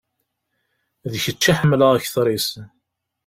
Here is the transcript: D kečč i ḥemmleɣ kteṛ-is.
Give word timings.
D 1.11 1.13
kečč 1.23 1.43
i 1.51 1.53
ḥemmleɣ 1.57 1.93
kteṛ-is. 2.03 2.49